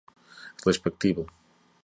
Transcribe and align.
respectivo 0.67 1.29